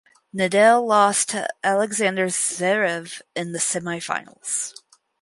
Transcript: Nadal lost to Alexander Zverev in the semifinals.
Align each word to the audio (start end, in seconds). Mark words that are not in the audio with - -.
Nadal 0.35 0.83
lost 0.87 1.29
to 1.29 1.47
Alexander 1.63 2.25
Zverev 2.25 3.21
in 3.35 3.51
the 3.51 3.59
semifinals. 3.59 4.73